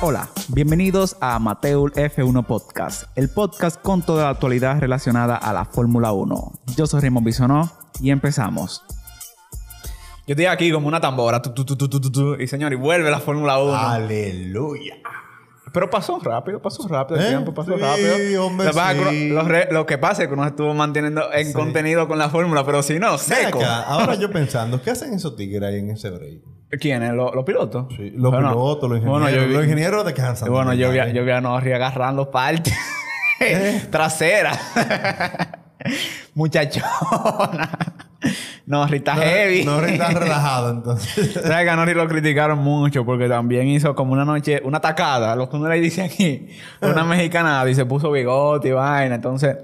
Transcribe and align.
Hola, 0.00 0.28
bienvenidos 0.46 1.16
a 1.20 1.34
Amateur 1.34 1.90
F1 1.92 2.46
Podcast, 2.46 3.04
el 3.16 3.28
podcast 3.28 3.82
con 3.82 4.00
toda 4.00 4.24
la 4.24 4.30
actualidad 4.30 4.78
relacionada 4.78 5.34
a 5.34 5.52
la 5.52 5.64
Fórmula 5.64 6.12
1. 6.12 6.52
Yo 6.76 6.86
soy 6.86 7.00
Raymond 7.00 7.26
Bisonó 7.26 7.68
y 8.00 8.10
empezamos. 8.10 8.84
Yo 10.28 10.34
estoy 10.34 10.46
aquí 10.46 10.70
como 10.70 10.86
una 10.86 11.00
tambora, 11.00 11.42
tu, 11.42 11.52
tu, 11.52 11.64
tu, 11.64 11.76
tu, 11.76 11.88
tu, 11.88 12.00
tu, 12.00 12.12
tu, 12.12 12.34
y 12.36 12.46
señor, 12.46 12.72
y 12.72 12.76
vuelve 12.76 13.10
la 13.10 13.18
Fórmula 13.18 13.58
1. 13.58 13.74
Aleluya. 13.76 14.94
Pero 15.72 15.90
pasó 15.90 16.18
rápido, 16.20 16.60
pasó 16.62 16.86
rápido, 16.88 17.18
el 17.20 17.26
¿Eh? 17.26 17.28
tiempo 17.30 17.52
pasó 17.54 17.74
Sí, 17.76 17.80
rápido. 17.82 18.46
hombre, 18.46 18.66
lo, 18.66 18.72
que 18.72 18.76
pasa 18.78 18.92
es 18.92 18.98
que 18.98 19.10
sí. 19.10 19.30
uno- 19.30 19.42
lo 19.42 19.48
re- 19.48 19.68
lo 19.70 19.86
que 19.86 19.98
pasa 19.98 20.22
es 20.22 20.28
que 20.28 20.34
uno 20.34 20.46
estuvo 20.46 20.74
manteniendo 20.74 21.32
en 21.32 21.46
Sí. 21.48 21.52
contenido 21.52 22.06
con 22.08 22.18
la 22.18 22.28
Fórmula, 22.30 22.64
pero 22.64 22.82
si 22.82 22.98
no, 22.98 23.18
seco. 23.18 23.58
acá, 23.58 23.82
ahora 23.82 24.14
yo 24.20 24.30
pensando, 24.30 24.80
¿qué 24.82 24.90
hacen 24.90 25.12
esos 25.14 25.36
tigres 25.36 25.62
ahí 25.62 25.78
en 25.80 25.90
ese 25.90 26.10
break? 26.10 26.40
¿Quiénes? 26.80 27.12
¿Los, 27.12 27.34
los 27.34 27.44
pilotos? 27.44 27.86
Sí, 27.96 28.10
los 28.14 28.34
pilotos, 28.34 28.88
los 28.90 28.98
ingenieros. 28.98 29.20
Bueno, 29.22 29.30
yo 29.30 29.46
vi- 29.46 29.54
los 29.54 29.64
ingenieros 29.64 30.04
descansan. 30.04 30.50
Bueno, 30.50 30.74
yo 30.74 30.90
vi, 30.90 30.98
a- 30.98 31.08
yo 31.08 31.24
vi 31.24 31.30
a 31.30 31.40
Norri 31.40 31.72
agarrando 31.72 32.30
partes 32.30 32.74
trasera. 33.90 34.52
Muchachona. 36.34 37.70
Norri 38.66 38.98
está 38.98 39.14
heavy. 39.14 39.64
No, 39.64 39.80
no 39.80 39.86
está 39.86 40.08
relajado 40.10 40.70
entonces. 40.70 41.32
¿Sabes 41.42 41.64
que 41.64 41.70
a 41.70 41.76
Norri 41.76 41.94
lo 41.94 42.06
criticaron 42.08 42.58
mucho 42.58 43.04
porque 43.04 43.28
también 43.28 43.66
hizo 43.68 43.94
como 43.94 44.12
una 44.12 44.24
noche, 44.24 44.60
una 44.64 44.80
tacada, 44.80 45.36
lo 45.36 45.48
que 45.48 45.56
uno 45.56 45.68
le 45.68 45.80
dice 45.80 46.02
aquí, 46.02 46.48
una 46.80 47.04
mexicana 47.04 47.64
y 47.68 47.74
se 47.74 47.86
puso 47.86 48.10
bigote 48.10 48.68
y 48.68 48.72
vaina. 48.72 49.14
Entonces, 49.14 49.56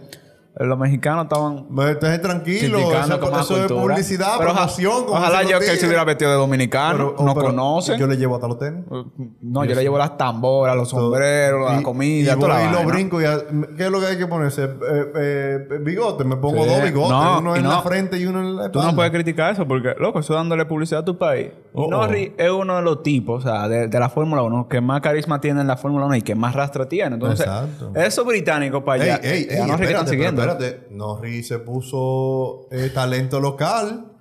los 0.56 0.78
mexicanos 0.78 1.24
estaban 1.24 1.66
Entonces 1.68 2.22
tranquilo, 2.22 2.78
eso, 2.78 3.40
eso 3.40 3.64
es 3.64 3.72
publicidad, 3.72 4.34
Pero 4.38 4.50
oja- 4.50 4.60
promoción. 4.60 5.04
como 5.04 5.18
Ojalá 5.18 5.42
yo 5.42 5.56
los 5.56 5.64
que 5.64 5.70
él 5.72 5.78
se 5.78 5.86
hubiera 5.86 6.04
vestido 6.04 6.30
de 6.30 6.36
dominicano. 6.36 6.96
Pero- 6.96 7.14
oh, 7.18 7.24
no 7.24 7.34
pero 7.34 7.46
conocen. 7.46 7.98
Yo 7.98 8.06
le 8.06 8.16
llevo 8.16 8.36
hasta 8.36 8.46
los 8.46 8.58
tenis. 8.58 8.84
No, 9.40 9.64
yo, 9.64 9.74
le 9.74 9.82
llevo 9.82 9.98
las 9.98 10.16
tamboras, 10.16 10.76
los 10.76 10.88
sombreros, 10.90 11.72
la 11.72 11.82
comida, 11.82 12.34
y 12.34 12.38
toda 12.38 12.54
la 12.54 12.62
y 12.62 12.66
lo 12.70 12.76
vaina. 12.78 12.92
brinco 12.92 13.20
y 13.20 13.24
a- 13.24 13.38
¿qué 13.76 13.86
es 13.86 13.90
lo 13.90 13.98
que 14.00 14.06
hay 14.06 14.16
que 14.18 14.26
ponerse? 14.28 14.62
Eh, 14.64 15.12
eh, 15.16 15.78
bigote, 15.80 16.22
me 16.24 16.36
pongo 16.36 16.62
Sí. 16.64 16.70
dos 16.70 16.82
bigotes, 16.84 17.10
No, 17.10 17.38
uno 17.40 17.56
en 17.56 17.62
no. 17.64 17.70
la 17.70 17.82
frente 17.82 18.16
y 18.18 18.26
uno 18.26 18.40
en 18.40 18.54
la 18.56 18.62
Tú 18.70 18.78
espalda. 18.78 18.90
no 18.90 18.96
puedes 18.96 19.10
criticar 19.12 19.52
eso 19.52 19.66
porque, 19.66 19.94
loco, 19.98 20.20
eso 20.20 20.34
es 20.34 20.38
dándole 20.38 20.64
publicidad 20.66 21.00
a 21.02 21.04
tu 21.04 21.18
país. 21.18 21.48
Oh, 21.72 21.88
oh. 21.92 22.04
Es 22.06 22.50
uno 22.50 22.76
de 22.76 22.82
los 22.82 23.02
tipos, 23.02 23.44
o 23.44 23.48
sea, 23.48 23.66
de, 23.68 23.88
de 23.88 23.98
la 24.00 24.08
Fórmula 24.08 24.42
1 24.42 24.68
que 24.68 24.80
más 24.80 25.00
carisma 25.00 25.40
tiene 25.40 25.62
en 25.62 25.66
la 25.66 25.76
Fórmula 25.76 26.06
1 26.06 26.14
y 26.14 26.22
que 26.22 26.36
más 26.36 26.54
rastra 26.54 26.88
tiene. 26.88 27.14
Entonces, 27.14 27.40
Exacto. 27.44 27.90
esos 27.96 28.24
británicos 28.24 28.84
para 28.84 29.02
allá, 29.02 29.16
Ey, 29.22 29.46
ey, 29.50 29.56
eh, 29.58 29.60
a 29.62 29.74
están 29.74 30.06
siguiendo. 30.06 30.43
Espérate. 30.52 30.86
Norris 30.90 31.48
se 31.48 31.58
puso 31.58 32.66
eh, 32.70 32.90
talento 32.92 33.40
local. 33.40 34.12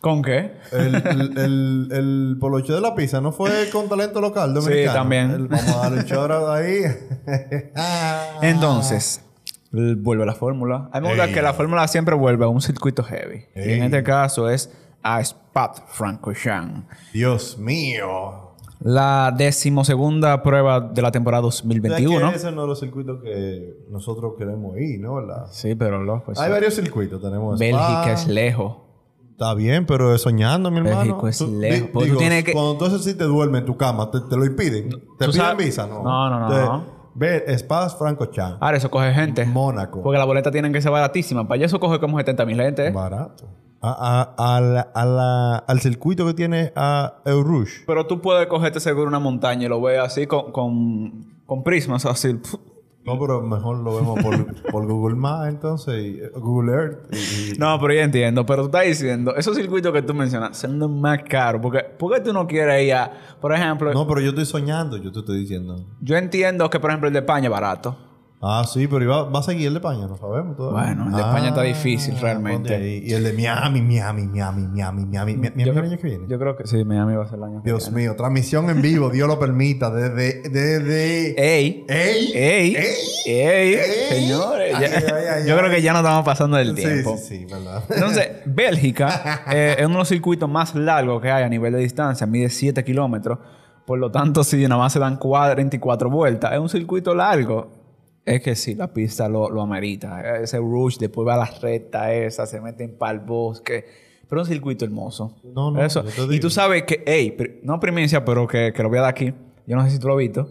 ¿Con 0.00 0.22
qué? 0.22 0.52
El, 0.72 0.94
el, 0.94 1.38
el, 1.38 1.88
el 1.92 2.36
poloche 2.38 2.72
de 2.72 2.80
la 2.80 2.94
pizza 2.94 3.20
no 3.20 3.32
fue 3.32 3.68
con 3.72 3.88
talento 3.88 4.20
local 4.20 4.52
dominicano. 4.54 4.92
también. 4.92 5.30
El- 5.30 5.48
vamos 5.48 5.68
a 5.68 5.76
darle 5.78 5.98
un 6.00 6.04
choro 6.06 6.52
ahí. 6.52 6.82
Entonces, 8.42 9.22
vuelve 9.72 10.26
la 10.26 10.34
Fórmula. 10.34 10.88
A 10.92 11.00
mí 11.00 11.06
me 11.08 11.14
gusta 11.14 11.26
Ey. 11.28 11.34
que 11.34 11.42
la 11.42 11.54
Fórmula 11.54 11.88
siempre 11.88 12.14
vuelve 12.14 12.44
a 12.44 12.48
un 12.48 12.60
circuito 12.60 13.02
heavy. 13.02 13.46
Y 13.54 13.72
en 13.72 13.84
este 13.84 14.02
caso 14.02 14.48
es 14.50 14.70
a 15.02 15.20
Spa-Francorchamps. 15.20 16.86
Dios 17.12 17.58
mío. 17.58 18.45
La 18.80 19.34
decimosegunda 19.36 20.42
prueba 20.42 20.80
de 20.80 21.02
la 21.02 21.10
temporada 21.10 21.40
Es 21.48 21.62
2021. 21.62 22.30
que 22.30 22.36
ese 22.36 22.52
no 22.52 22.62
es 22.62 22.68
los 22.68 22.80
circuitos 22.80 23.22
que 23.22 23.74
nosotros 23.90 24.34
queremos 24.38 24.76
ir, 24.78 25.00
¿no? 25.00 25.18
Sí, 25.50 25.74
pero 25.74 26.02
loco. 26.02 26.32
Hay 26.36 26.50
varios 26.50 26.74
circuitos. 26.74 27.20
Tenemos 27.22 27.58
Bélgica 27.58 28.02
Spa. 28.02 28.12
es 28.12 28.26
lejos. 28.28 28.76
Está 29.32 29.52
bien, 29.54 29.84
pero 29.86 30.14
es 30.14 30.22
soñando, 30.22 30.70
mi 30.70 30.78
hermano. 30.78 30.98
Bélgica 30.98 31.28
es 31.28 31.38
Tú- 31.38 31.58
lejos. 31.58 31.80
di- 31.86 31.92
Porque 31.92 32.08
tú 32.10 32.16
tienes 32.16 32.44
que- 32.44 32.52
Cuando 32.52 32.76
tú 32.78 32.98
si 32.98 33.14
te 33.14 33.24
duermes 33.24 33.60
en 33.60 33.66
tu 33.66 33.76
cama, 33.76 34.10
¿te, 34.10 34.20
te 34.20 34.36
lo 34.36 34.44
impiden? 34.44 34.88
¿Te 34.90 35.26
piden 35.26 35.32
sabes- 35.32 35.66
visa? 35.66 35.86
No. 35.86 36.02
No, 36.02 36.30
no, 36.30 36.40
no, 36.40 36.48
Te- 36.48 36.54
no. 36.62 36.96
Ve, 37.14 37.44
Spa 37.54 37.88
Franco 37.88 38.26
Chan. 38.26 38.58
Ahora 38.60 38.76
eso 38.76 38.90
coge 38.90 39.12
gente. 39.14 39.46
Mónaco. 39.46 40.02
Porque 40.02 40.18
las 40.18 40.26
boletas 40.26 40.52
tienen 40.52 40.70
que 40.72 40.82
ser 40.82 40.92
baratísimas. 40.92 41.44
Para 41.46 41.54
allá 41.56 41.66
eso 41.66 41.80
coge 41.80 41.98
como 41.98 42.18
70 42.18 42.44
mil 42.44 42.56
gente. 42.60 42.86
¿eh? 42.88 42.90
Barato. 42.90 43.46
A, 43.82 44.34
a- 44.38 44.56
a 44.56 44.60
la- 44.60 44.80
a 44.94 45.04
la- 45.04 45.56
al 45.58 45.80
circuito 45.80 46.26
que 46.26 46.34
tiene 46.34 46.72
a 46.76 47.16
Eurush. 47.24 47.84
Pero 47.86 48.06
tú 48.06 48.20
puedes 48.20 48.46
cogerte 48.46 48.80
seguro 48.80 49.06
una 49.08 49.18
montaña 49.20 49.66
y 49.66 49.68
lo 49.68 49.80
ves 49.80 49.98
así 50.00 50.26
con, 50.26 50.50
con, 50.52 51.36
con 51.46 51.62
prismas 51.62 52.04
así. 52.06 52.38
No, 53.04 53.20
pero 53.20 53.40
mejor 53.40 53.78
lo 53.78 53.94
vemos 53.94 54.18
por, 54.20 54.34
por 54.72 54.86
Google 54.86 55.14
Maps 55.14 55.48
entonces, 55.48 55.94
y, 56.04 56.18
eh, 56.20 56.30
Google 56.34 56.72
Earth. 56.72 57.14
y- 57.14 57.52
y- 57.54 57.58
No, 57.58 57.78
pero 57.78 57.94
yo 57.94 58.00
entiendo. 58.00 58.44
Pero 58.44 58.62
tú 58.62 58.66
estás 58.76 58.86
diciendo, 58.86 59.36
esos 59.36 59.54
circuitos 59.56 59.92
que 59.92 60.02
tú 60.02 60.12
mencionas 60.12 60.56
son 60.58 60.78
los 60.80 60.90
más 60.90 61.20
caros. 61.22 61.60
Porque, 61.62 61.80
¿Por 61.84 62.12
qué 62.14 62.20
tú 62.20 62.32
no 62.32 62.48
quieres 62.48 62.82
ir 62.84 62.94
a, 62.94 63.12
por 63.40 63.52
ejemplo, 63.54 63.92
No, 63.92 64.08
pero 64.08 64.20
yo 64.20 64.30
estoy 64.30 64.46
soñando, 64.46 64.96
yo 64.96 65.12
te 65.12 65.20
estoy 65.20 65.38
diciendo. 65.38 65.84
yo 66.00 66.16
entiendo 66.16 66.68
que, 66.68 66.80
por 66.80 66.90
ejemplo, 66.90 67.06
el 67.06 67.12
de 67.12 67.20
España 67.20 67.44
es 67.46 67.52
barato. 67.52 67.96
Ah, 68.48 68.64
sí, 68.64 68.86
pero 68.86 69.02
iba- 69.04 69.24
va 69.24 69.40
a 69.40 69.42
seguir 69.42 69.66
el 69.66 69.72
de 69.74 69.78
España, 69.78 70.06
no 70.06 70.16
sabemos 70.16 70.56
todavía. 70.56 70.94
Bueno, 70.94 71.06
el 71.10 71.12
de 71.16 71.20
España 71.20 71.48
está 71.48 71.62
difícil, 71.62 72.16
realmente. 72.20 72.98
Y 73.04 73.12
el 73.12 73.24
de 73.24 73.32
Miami, 73.32 73.82
Miami, 73.82 74.26
Miami, 74.26 74.66
Miami, 74.68 75.04
Miami. 75.04 75.36
Miami 75.36 75.64
Yo- 75.64 75.72
el 75.72 75.78
año 75.78 75.96
que 75.98 76.06
viene. 76.06 76.24
Yo 76.28 76.38
creo 76.38 76.56
que 76.56 76.66
sí, 76.66 76.84
Miami 76.84 77.14
va 77.16 77.24
a 77.24 77.28
ser 77.28 77.38
el 77.38 77.44
año 77.44 77.62
que 77.62 77.70
Dios 77.70 77.86
viene. 77.90 78.02
mío, 78.08 78.16
transmisión 78.16 78.70
en 78.70 78.80
vivo, 78.82 79.10
Dios 79.10 79.26
lo 79.26 79.38
permita, 79.40 79.90
desde... 79.90 80.48
desde... 80.48 81.30
¡Ey! 81.58 81.84
¡Ey! 81.88 82.32
¡Ey! 82.34 82.76
¡Ey! 82.76 83.74
¡Ey! 83.74 83.76
Señores, 84.10 84.74
Ay, 84.76 84.82
ya- 84.82 84.96
ay, 84.96 85.24
ay, 85.42 85.48
yo 85.48 85.54
ay. 85.54 85.58
creo 85.60 85.70
que 85.70 85.82
ya 85.82 85.92
no 85.92 85.98
estamos 85.98 86.24
pasando 86.24 86.56
del 86.56 86.68
Sí, 86.76 86.82
tiempo. 86.82 87.16
sí, 87.18 87.38
sí, 87.38 87.44
verdad. 87.46 87.82
Entonces, 87.88 88.28
Bélgica 88.46 89.42
eh, 89.52 89.76
es 89.78 89.84
uno 89.86 89.94
de 89.94 89.98
los 90.00 90.08
circuitos 90.08 90.48
más 90.48 90.74
largos 90.74 91.20
que 91.20 91.30
hay 91.30 91.42
a 91.42 91.48
nivel 91.48 91.72
de 91.72 91.80
distancia, 91.80 92.26
mide 92.26 92.48
7 92.50 92.84
kilómetros. 92.84 93.38
Por 93.86 93.98
lo 93.98 94.10
tanto, 94.10 94.42
si 94.44 94.56
nada 94.62 94.78
más 94.78 94.92
se 94.92 94.98
dan 94.98 95.16
44 95.16 96.10
vueltas, 96.10 96.52
es 96.52 96.58
un 96.58 96.68
circuito 96.68 97.14
largo. 97.14 97.85
Es 98.26 98.42
que 98.42 98.56
sí, 98.56 98.74
la 98.74 98.92
pista 98.92 99.28
lo, 99.28 99.48
lo 99.48 99.62
amerita. 99.62 100.38
Ese 100.38 100.58
rush, 100.58 100.98
después 100.98 101.26
va 101.26 101.34
a 101.34 101.38
la 101.38 101.44
recta 101.46 102.12
esa, 102.12 102.44
se 102.44 102.60
meten 102.60 102.98
para 102.98 103.12
el 103.12 103.20
bosque. 103.20 103.86
Pero 104.28 104.42
es 104.42 104.48
un 104.48 104.54
circuito 104.54 104.84
hermoso. 104.84 105.36
No, 105.44 105.70
no, 105.70 105.80
Eso. 105.80 106.04
yo 106.04 106.26
te 106.28 106.34
Y 106.34 106.40
tú 106.40 106.50
sabes 106.50 106.82
que, 106.82 107.04
hey, 107.06 107.60
no 107.62 107.78
primicia, 107.78 108.24
pero 108.24 108.48
que, 108.48 108.72
que 108.74 108.82
lo 108.82 108.88
voy 108.88 108.98
a 108.98 109.02
dar 109.02 109.10
aquí. 109.10 109.32
Yo 109.66 109.76
no 109.76 109.84
sé 109.84 109.92
si 109.92 109.98
tú 110.00 110.08
lo 110.08 110.14
has 110.14 110.18
visto. 110.18 110.50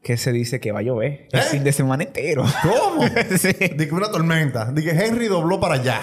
Que 0.00 0.16
se 0.16 0.30
dice 0.30 0.60
que 0.60 0.70
va 0.70 0.78
a 0.78 0.82
llover 0.82 1.26
el 1.32 1.40
¿Eh? 1.40 1.42
fin 1.42 1.64
de 1.64 1.72
semana 1.72 2.04
entero. 2.04 2.44
¿Cómo? 2.62 3.04
sí. 3.36 3.52
Que 3.52 3.88
una 3.92 4.10
tormenta. 4.10 4.72
Que 4.72 4.90
Henry 4.90 5.26
dobló 5.26 5.58
para 5.58 5.74
allá. 5.74 6.00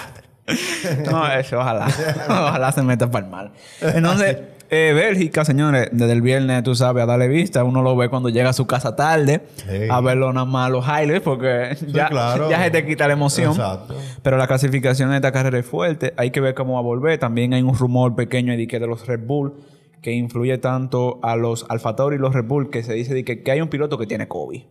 No, 1.09 1.25
eso, 1.31 1.59
ojalá. 1.59 1.87
ojalá 2.29 2.71
se 2.73 2.81
meta 2.83 3.09
para 3.09 3.25
el 3.25 3.31
mal. 3.31 3.51
Entonces, 3.81 4.37
eh, 4.69 4.93
Bélgica, 4.93 5.45
señores, 5.45 5.89
desde 5.91 6.11
el 6.11 6.21
viernes, 6.21 6.63
tú 6.63 6.75
sabes, 6.75 7.03
a 7.03 7.05
darle 7.05 7.27
vista. 7.27 7.63
Uno 7.63 7.81
lo 7.81 7.95
ve 7.95 8.09
cuando 8.09 8.29
llega 8.29 8.49
a 8.49 8.53
su 8.53 8.67
casa 8.67 8.95
tarde, 8.95 9.41
a 9.89 10.01
verlo 10.01 10.33
nada 10.33 10.45
más 10.45 10.69
los 10.71 10.85
highlights, 10.85 11.21
porque 11.21 11.77
ya, 11.87 12.09
claro. 12.09 12.49
ya 12.49 12.63
se 12.63 12.71
te 12.71 12.85
quita 12.85 13.07
la 13.07 13.13
emoción. 13.13 13.51
Exacto. 13.51 13.95
Pero 14.21 14.37
la 14.37 14.47
clasificación 14.47 15.09
de 15.11 15.17
esta 15.17 15.31
carrera 15.31 15.57
es 15.59 15.65
fuerte. 15.65 16.13
Hay 16.17 16.31
que 16.31 16.41
ver 16.41 16.53
cómo 16.53 16.73
va 16.73 16.79
a 16.79 16.83
volver. 16.83 17.17
También 17.19 17.53
hay 17.53 17.61
un 17.61 17.75
rumor 17.75 18.15
pequeño 18.15 18.55
de 18.55 18.67
que 18.67 18.79
de 18.79 18.87
los 18.87 19.07
Red 19.07 19.25
Bull 19.25 19.53
que 20.01 20.11
influye 20.11 20.57
tanto 20.57 21.19
a 21.23 21.35
los 21.35 21.65
Alfa 21.69 21.95
y 22.13 22.17
los 22.17 22.33
Red 22.33 22.45
Bull 22.45 22.69
que 22.69 22.83
se 22.83 22.93
dice 22.93 23.13
de 23.13 23.25
que, 23.25 23.43
que 23.43 23.51
hay 23.51 23.61
un 23.61 23.69
piloto 23.69 23.97
que 23.97 24.05
tiene 24.05 24.27
COVID. 24.27 24.61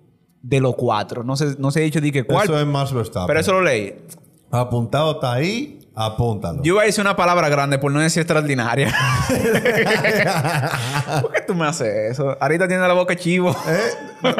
De 0.42 0.60
los 0.60 0.76
cuatro. 0.76 1.24
No 1.24 1.36
se, 1.36 1.56
no 1.58 1.70
se 1.70 1.80
ha 1.80 1.82
dicho 1.82 2.00
de 2.00 2.12
que 2.12 2.24
cuál. 2.24 2.44
Eso 2.44 2.60
es 2.60 2.66
Max 2.66 2.92
Verstappen. 2.92 3.26
pero 3.26 3.40
eso 3.40 3.52
lo 3.52 3.62
leí. 3.62 3.94
Apuntado 4.50 5.12
está 5.12 5.32
ahí, 5.32 5.80
apúntalo. 5.96 6.62
Yo 6.62 6.74
iba 6.74 6.82
a 6.82 6.86
decir 6.86 7.00
una 7.00 7.16
palabra 7.16 7.48
grande 7.48 7.78
por 7.78 7.90
no 7.90 8.00
decir 8.00 8.20
extraordinaria. 8.20 8.92
¿Por 11.22 11.32
qué 11.32 11.40
tú 11.46 11.54
me 11.54 11.66
haces 11.66 12.12
eso? 12.12 12.36
Ahorita 12.40 12.68
tiene 12.68 12.86
la 12.86 12.94
boca 12.94 13.16
chivo. 13.16 13.50
¿Eh? 13.68 13.80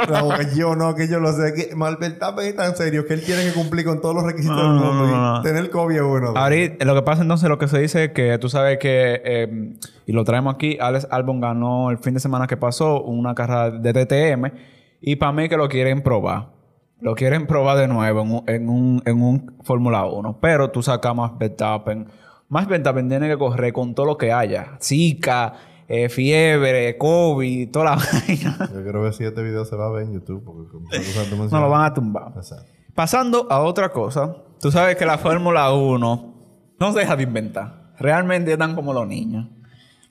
No, 0.09 0.29
que 0.37 0.55
yo 0.57 0.75
no, 0.77 0.95
que 0.95 1.09
yo 1.09 1.19
lo 1.21 1.33
sé. 1.33 1.53
Que 1.55 1.71
Verstappen 1.75 2.47
es 2.47 2.57
tan 2.57 2.77
serio 2.77 3.07
que 3.07 3.15
él 3.15 3.25
tiene 3.25 3.45
que 3.45 3.53
cumplir 3.53 3.85
con 3.85 4.01
todos 4.01 4.15
los 4.15 4.25
requisitos 4.25 4.57
No, 4.57 4.63
del 4.63 4.73
mundo. 4.73 5.07
no, 5.07 5.33
no. 5.35 5.41
Y 5.41 5.43
tener 5.43 5.71
COVID 5.71 5.97
es 5.97 6.03
de- 6.35 6.39
Ahorita, 6.39 6.85
lo 6.85 6.95
que 6.95 7.03
pasa 7.03 7.23
entonces, 7.23 7.49
lo 7.49 7.59
que 7.59 7.69
se 7.69 7.79
dice 7.79 8.05
es 8.05 8.11
que 8.13 8.39
tú 8.39 8.49
sabes 8.49 8.79
que, 8.79 9.23
eh, 9.25 9.75
y 10.07 10.13
lo 10.13 10.25
traemos 10.25 10.55
aquí, 10.55 10.77
Alex 10.81 11.07
Albon 11.11 11.41
ganó 11.41 11.91
el 11.91 11.99
fin 11.99 12.15
de 12.15 12.21
semana 12.21 12.47
que 12.47 12.57
pasó 12.57 13.03
una 13.03 13.35
carrera 13.35 13.71
de 13.71 13.93
DTM 13.93 14.53
y 15.01 15.17
para 15.17 15.33
mí 15.33 15.49
que 15.49 15.57
lo 15.57 15.69
quieren 15.69 16.03
probar. 16.03 16.56
Lo 17.01 17.15
quieren 17.15 17.47
probar 17.47 17.77
de 17.79 17.89
nuevo 17.89 18.23
en 18.23 18.31
un, 18.31 18.43
en 18.47 18.69
un, 18.69 19.03
en 19.05 19.23
un 19.23 19.57
Fórmula 19.63 20.07
1. 20.07 20.39
Pero 20.41 20.71
tú 20.71 20.83
sacas 20.83 21.15
más 21.15 21.37
Verstappen. 21.39 22.07
Más 22.49 22.67
Verstappen 22.67 23.09
tiene 23.09 23.29
que 23.29 23.37
correr 23.37 23.73
con 23.73 23.95
todo 23.95 24.07
lo 24.07 24.17
que 24.17 24.33
haya. 24.33 24.79
Zika, 24.81 25.55
eh, 25.89 26.09
fiebre, 26.09 26.97
COVID, 26.97 27.71
toda 27.71 27.85
la 27.85 27.97
vaina. 28.27 28.71
Yo 28.73 28.83
quiero 28.83 29.03
ver 29.03 29.13
si 29.13 29.25
este 29.25 29.43
video 29.43 29.65
se 29.65 29.77
va 29.77 29.87
a 29.87 29.91
ver 29.91 30.05
en 30.05 30.15
YouTube. 30.15 30.43
Porque 30.43 30.71
como 30.73 31.47
tú 31.47 31.55
No 31.55 31.61
lo 31.61 31.69
van 31.69 31.85
a 31.85 31.93
tumbar. 31.95 32.33
Exacto. 32.37 32.73
Pasando 32.95 33.47
a 33.51 33.61
otra 33.61 33.91
cosa, 33.91 34.35
tú 34.59 34.71
sabes 34.73 34.97
que 34.97 35.05
la 35.05 35.19
Fórmula 35.19 35.71
1 35.73 36.35
no 36.81 36.93
se 36.93 36.99
deja 36.99 37.15
de 37.15 37.25
inventar. 37.25 37.93
Realmente 37.99 38.53
están 38.53 38.75
como 38.75 38.95
los 38.95 39.07
niños. 39.07 39.49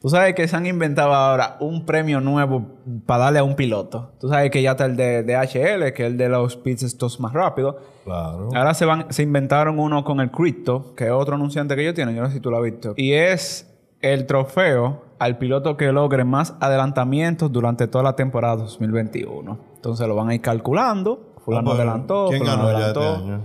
Tú 0.06 0.10
sabes 0.10 0.36
que 0.36 0.48
se 0.48 0.56
han 0.56 0.68
inventado 0.68 1.16
ahora 1.16 1.58
un 1.60 1.84
premio 1.84 2.22
nuevo 2.22 2.64
para 3.08 3.24
darle 3.24 3.40
a 3.40 3.44
un 3.44 3.56
piloto. 3.56 4.12
Tú 4.20 4.30
sabes 4.30 4.52
que 4.52 4.62
ya 4.62 4.74
está 4.74 4.86
el 4.86 4.96
de, 4.96 5.24
HL, 5.36 5.94
que 5.94 6.06
es 6.06 6.12
el 6.12 6.16
de 6.16 6.30
los 6.30 6.58
pits 6.58 6.84
estos 6.84 7.20
más 7.20 7.34
rápidos. 7.34 7.78
Claro. 8.04 8.52
Ahora 8.54 8.76
se 8.76 8.86
van, 8.86 9.08
se 9.10 9.24
inventaron 9.24 9.80
uno 9.80 10.04
con 10.04 10.20
el 10.20 10.30
Crypto, 10.30 10.94
que 10.96 11.06
es 11.06 11.12
otro 11.12 11.34
anunciante 11.34 11.76
que 11.76 11.82
ellos 11.82 11.96
tienen. 11.96 12.16
Yo 12.16 12.22
no 12.22 12.28
sé 12.28 12.36
si 12.36 12.40
tú 12.40 12.52
lo 12.52 12.58
has 12.58 12.64
visto. 12.64 12.94
Y 12.98 13.14
es 13.14 13.76
el 14.00 14.28
trofeo 14.28 15.06
al 15.18 15.40
piloto 15.40 15.76
que 15.76 15.92
logre 15.92 16.24
más 16.24 16.54
adelantamientos 16.60 17.52
durante 17.52 17.88
toda 17.88 18.04
la 18.04 18.16
temporada 18.16 18.58
2021. 18.58 19.58
Entonces 19.78 20.08
lo 20.08 20.14
van 20.14 20.30
a 20.30 20.36
ir 20.36 20.42
calculando. 20.42 21.34
Fulano 21.44 21.72
Ah, 21.72 21.74
pues, 21.74 21.80
adelantó, 21.80 22.28
¿Quién 22.30 22.42
fulano 22.44 22.68
ganó 22.68 22.78
ya 22.80 22.86
adelantó. 22.86 23.02
este 23.16 23.24
año? 23.24 23.42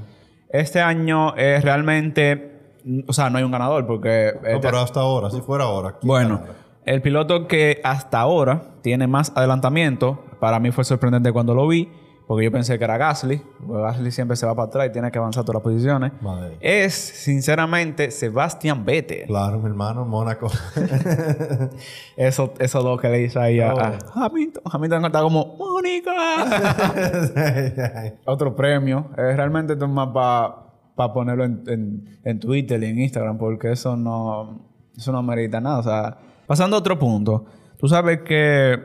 Este 0.50 0.80
año 0.82 1.34
es 1.36 1.64
realmente... 1.64 2.49
O 3.06 3.12
sea, 3.12 3.30
no 3.30 3.38
hay 3.38 3.44
un 3.44 3.50
ganador 3.52 3.86
porque... 3.86 4.32
No, 4.40 4.48
este- 4.48 4.60
pero 4.60 4.78
hasta 4.80 5.00
ahora, 5.00 5.30
si 5.30 5.40
fuera 5.40 5.64
ahora. 5.64 5.92
¿quién 6.00 6.08
bueno, 6.08 6.40
el 6.84 7.02
piloto 7.02 7.46
que 7.46 7.80
hasta 7.84 8.20
ahora 8.20 8.62
tiene 8.82 9.06
más 9.06 9.32
adelantamiento, 9.36 10.24
para 10.40 10.58
mí 10.60 10.70
fue 10.70 10.84
sorprendente 10.84 11.30
cuando 11.32 11.54
lo 11.54 11.68
vi, 11.68 11.92
porque 12.26 12.44
yo 12.44 12.52
pensé 12.52 12.78
que 12.78 12.84
era 12.84 12.96
Gasly. 12.96 13.42
porque 13.66 13.82
Gasly 13.82 14.10
siempre 14.12 14.36
se 14.36 14.46
va 14.46 14.54
para 14.54 14.68
atrás 14.68 14.86
y 14.88 14.92
tiene 14.92 15.10
que 15.10 15.18
avanzar 15.18 15.42
todas 15.44 15.56
las 15.56 15.62
posiciones. 15.64 16.12
Madre. 16.22 16.56
Es, 16.60 16.94
sinceramente, 16.94 18.10
Sebastian 18.12 18.84
Vettel. 18.84 19.26
Claro, 19.26 19.58
mi 19.58 19.66
hermano, 19.66 20.04
Mónaco. 20.04 20.48
Eso, 22.16 22.52
eso 22.58 22.82
lo 22.82 22.96
que 22.98 23.08
le 23.08 23.22
hizo 23.22 23.40
ahí 23.40 23.60
a, 23.60 23.74
Oh. 23.74 23.80
a 23.80 23.98
Hamilton. 24.26 24.62
Hamilton 24.70 25.04
está 25.06 25.22
como, 25.22 25.56
¡Mónica! 25.58 26.12
Otro 28.24 28.54
premio. 28.54 29.06
Eh, 29.16 29.34
realmente 29.36 29.72
esto 29.74 29.84
es 29.86 29.90
más 29.90 30.08
para 30.08 30.69
ponerlo 31.08 31.44
en, 31.44 32.40
Twitter 32.40 32.82
y 32.82 32.86
en 32.86 32.98
Instagram, 33.00 33.38
porque 33.38 33.72
eso 33.72 33.96
no, 33.96 34.68
eso 34.96 35.12
no 35.12 35.22
merita 35.22 35.60
nada. 35.60 35.78
O 35.78 35.82
sea, 35.82 36.18
pasando 36.46 36.76
a 36.76 36.78
otro 36.80 36.98
punto. 36.98 37.46
Tú 37.78 37.88
sabes 37.88 38.20
que 38.22 38.78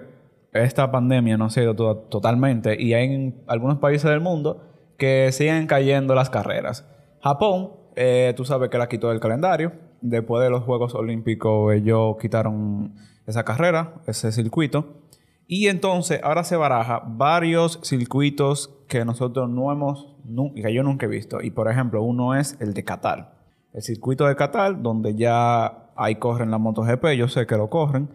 esta 0.54 0.90
pandemia 0.92 1.38
no 1.38 1.48
ha 1.54 1.62
ido 1.62 1.76
to- 1.76 1.98
totalmente 2.10 2.82
y 2.82 2.94
hay 2.94 3.14
en 3.14 3.44
algunos 3.48 3.78
países 3.80 4.10
del 4.10 4.22
mundo 4.22 4.62
que 4.98 5.32
siguen 5.32 5.68
cayendo 5.68 6.16
las 6.16 6.30
carreras. 6.30 6.86
Japón, 7.22 7.72
eh, 7.96 8.34
tú 8.38 8.46
sabes 8.46 8.70
que 8.70 8.78
la 8.78 8.88
quitó 8.88 9.10
del 9.10 9.20
calendario. 9.20 9.74
Después 10.02 10.44
de 10.44 10.50
los 10.50 10.64
Juegos 10.64 10.94
Olímpicos, 10.96 11.74
ellos 11.74 12.16
quitaron 12.22 12.94
esa 13.26 13.44
carrera, 13.44 13.96
ese 14.08 14.32
circuito. 14.32 15.02
Y 15.48 15.68
entonces 15.68 16.20
ahora 16.24 16.44
se 16.44 16.56
baraja 16.56 17.02
varios 17.06 17.80
circuitos 17.84 18.75
que 18.88 19.04
nosotros 19.06 19.50
no 19.50 19.72
hemos, 19.72 20.16
que 20.56 20.74
yo 20.74 20.84
nunca 20.84 21.06
he 21.06 21.10
visto. 21.10 21.42
Y 21.42 21.52
por 21.52 21.70
ejemplo, 21.70 22.02
uno 22.04 22.36
es 22.36 22.58
el 22.62 22.74
de 22.74 22.84
Qatar. 22.84 23.34
El 23.74 23.82
circuito 23.82 24.26
de 24.26 24.36
Qatar, 24.36 24.82
donde 24.82 25.16
ya 25.16 25.90
ahí 25.96 26.16
corren 26.16 26.52
la 26.52 26.58
MotoGP, 26.58 27.08
yo 27.18 27.28
sé 27.28 27.46
que 27.46 27.58
lo 27.58 27.70
corren. 27.70 28.10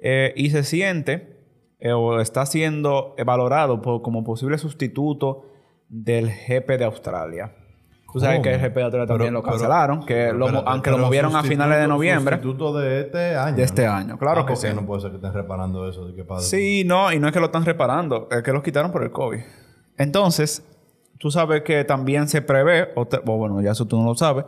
Eh, 0.00 0.32
y 0.36 0.50
se 0.50 0.62
siente 0.62 1.36
eh, 1.80 1.92
o 1.92 2.20
está 2.20 2.44
siendo 2.46 3.14
valorado 3.24 3.80
por- 3.82 4.02
como 4.02 4.24
posible 4.24 4.58
sustituto 4.58 5.44
del 5.88 6.28
GP 6.30 6.78
de 6.78 6.84
Australia. 6.84 7.54
Tú 8.12 8.20
sabes 8.20 8.36
¿Cómo? 8.36 8.44
que 8.44 8.54
el 8.54 8.60
GP 8.60 8.74
de 8.74 8.82
Australia 8.84 9.06
Pero- 9.06 9.18
también 9.18 9.34
lo 9.34 9.42
cancelaron, 9.42 10.00
que 10.06 10.14
pero 10.14 10.38
lo 10.38 10.46
aunque 10.68 10.90
lo 10.90 10.98
movieron 10.98 11.36
a 11.36 11.42
finales 11.42 11.78
de 11.78 11.86
noviembre. 11.88 12.36
Sustituto 12.36 12.78
de 12.78 13.00
este 13.02 13.36
año. 13.36 13.56
De 13.56 13.62
este 13.64 13.84
¿no? 13.86 13.92
año, 13.92 14.18
claro 14.18 14.40
Ah, 14.40 14.46
que 14.46 14.56
sí. 14.56 14.66
no 14.74 14.86
puede 14.86 15.02
ser 15.02 15.10
que 15.10 15.16
estén 15.16 15.32
reparando 15.34 15.88
eso. 15.88 16.06
que 16.16 16.24
padre. 16.24 16.42
Sí, 16.42 16.84
no, 16.86 17.12
y 17.12 17.20
no 17.20 17.26
es 17.28 17.32
que 17.34 17.38
lo 17.40 17.46
están 17.46 17.64
reparando, 17.66 18.26
es 18.30 18.42
que 18.42 18.52
los 18.52 18.62
quitaron 18.62 18.90
por 18.92 19.02
el 19.04 19.10
COVID. 19.10 19.40
Entonces, 19.98 20.64
tú 21.18 21.30
sabes 21.30 21.62
que 21.62 21.84
también 21.84 22.28
se 22.28 22.40
prevé, 22.42 22.88
o, 22.94 23.06
te- 23.06 23.18
bueno, 23.18 23.60
ya 23.60 23.72
eso 23.72 23.86
tú 23.86 23.98
no 23.98 24.04
lo 24.06 24.14
sabes, 24.14 24.44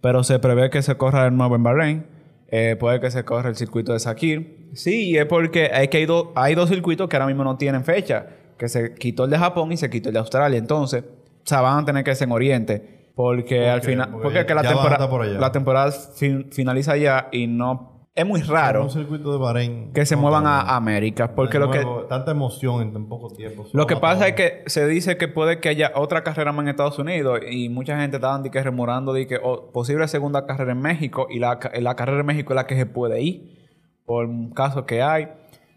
pero 0.00 0.22
se 0.24 0.38
prevé 0.38 0.70
que 0.70 0.82
se 0.82 0.96
corra 0.96 1.26
el 1.26 1.36
nuevo 1.36 1.56
en 1.56 1.62
Bahrein. 1.62 2.06
Eh, 2.50 2.76
puede 2.80 2.98
que 3.00 3.10
se 3.10 3.24
corra 3.24 3.48
el 3.50 3.56
circuito 3.56 3.92
de 3.92 4.00
Sakir. 4.00 4.68
Sí, 4.74 5.10
y 5.10 5.18
es 5.18 5.26
porque 5.26 5.70
hay, 5.72 5.88
que 5.88 5.98
hay, 5.98 6.06
do- 6.06 6.32
hay 6.34 6.54
dos 6.54 6.68
circuitos 6.70 7.08
que 7.08 7.16
ahora 7.16 7.26
mismo 7.26 7.44
no 7.44 7.56
tienen 7.56 7.84
fecha. 7.84 8.26
Que 8.56 8.68
se 8.68 8.94
quitó 8.94 9.24
el 9.24 9.30
de 9.30 9.38
Japón 9.38 9.70
y 9.70 9.76
se 9.76 9.88
quitó 9.90 10.08
el 10.08 10.14
de 10.14 10.18
Australia. 10.20 10.58
Entonces, 10.58 11.04
o 11.04 11.46
sea, 11.46 11.60
van 11.60 11.82
a 11.82 11.84
tener 11.84 12.04
que 12.04 12.14
ser 12.14 12.26
en 12.28 12.32
Oriente. 12.32 13.10
Porque 13.14 13.68
al 13.68 13.82
final... 13.82 14.10
Porque 14.22 14.46
que 14.46 14.54
la, 14.54 14.62
temporada, 14.62 14.98
la 15.40 15.52
temporada 15.52 15.90
fin- 15.92 16.48
finaliza 16.50 16.96
ya 16.96 17.28
y 17.32 17.46
no... 17.46 17.97
Es 18.18 18.26
muy 18.26 18.42
raro 18.42 18.82
Un 18.82 18.90
circuito 18.90 19.30
de 19.32 19.38
Bahrein. 19.38 19.92
que 19.92 20.04
se 20.04 20.16
no, 20.16 20.22
muevan 20.22 20.46
a 20.46 20.74
América. 20.76 21.34
Porque 21.34 21.58
lo 21.58 21.70
que... 21.70 21.86
Tanta 22.08 22.32
emoción 22.32 22.82
en 22.82 22.92
tan 22.92 23.06
poco 23.08 23.30
tiempo. 23.30 23.66
Lo 23.72 23.86
que 23.86 23.94
pasa 23.96 24.26
es 24.26 24.34
que 24.34 24.64
se 24.66 24.86
dice 24.88 25.16
que 25.16 25.28
puede 25.28 25.60
que 25.60 25.68
haya 25.68 25.92
otra 25.94 26.24
carrera 26.24 26.50
más 26.52 26.64
en 26.64 26.68
Estados 26.70 26.98
Unidos 26.98 27.40
y 27.48 27.68
mucha 27.68 27.98
gente 28.00 28.16
está 28.16 28.42
que 28.50 28.62
remurando 28.62 29.12
de 29.12 29.26
que 29.28 29.38
o 29.42 29.70
posible 29.70 30.08
segunda 30.08 30.46
carrera 30.46 30.72
en 30.72 30.80
México 30.80 31.28
y 31.30 31.38
la, 31.38 31.60
ca- 31.60 31.70
la 31.80 31.94
carrera 31.94 32.20
en 32.20 32.26
México 32.26 32.52
es 32.52 32.56
la 32.56 32.66
que 32.66 32.74
se 32.76 32.86
puede 32.86 33.22
ir 33.22 33.56
por 34.04 34.26
un 34.26 34.50
caso 34.52 34.84
que 34.84 35.00
hay. 35.02 35.28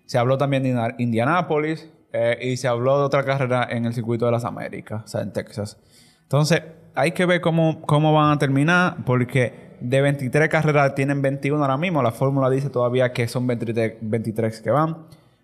Se 0.06 0.18
habló 0.18 0.38
también 0.38 0.64
de 0.64 0.96
Indianápolis 0.98 1.92
eh, 2.12 2.38
y 2.42 2.58
se 2.58 2.68
habló 2.68 2.98
de 2.98 3.06
otra 3.06 3.24
carrera 3.24 3.68
en 3.70 3.86
el 3.86 3.94
circuito 3.94 4.26
de 4.26 4.32
las 4.32 4.46
Américas, 4.46 5.04
o 5.06 5.08
sea, 5.08 5.22
en 5.22 5.32
Texas. 5.32 5.78
Entonces, 6.24 6.64
hay 6.96 7.12
que 7.12 7.26
ver 7.26 7.40
cómo, 7.40 7.82
cómo 7.84 8.14
van 8.14 8.32
a 8.32 8.38
terminar 8.40 8.98
porque 9.06 9.71
de 9.81 10.01
23 10.01 10.50
carreras 10.50 10.95
tienen 10.95 11.22
21 11.22 11.62
ahora 11.62 11.78
mismo. 11.78 12.01
La 12.01 12.12
fórmula 12.12 12.50
dice 12.50 12.69
todavía 12.69 13.12
que 13.13 13.28
son 13.28 13.48
23, 13.48 13.98
23 14.01 14.62
que 14.62 14.72
van. 14.72 14.98